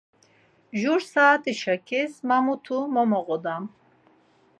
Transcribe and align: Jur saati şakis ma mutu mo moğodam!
Jur 0.83 1.01
saati 1.09 1.51
şakis 1.61 2.13
ma 2.27 2.37
mutu 2.45 2.77
mo 2.93 3.03
moğodam! 3.11 3.63